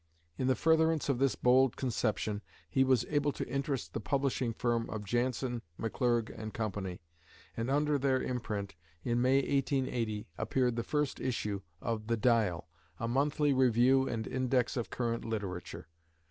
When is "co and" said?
6.55-7.69